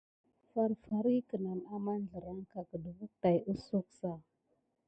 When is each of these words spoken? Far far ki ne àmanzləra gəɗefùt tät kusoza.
Far 0.51 0.71
far 0.85 1.05
ki 1.27 1.37
ne 1.43 1.51
àmanzləra 1.75 2.31
gəɗefùt 2.69 3.11
tät 3.21 3.41
kusoza. 3.43 4.11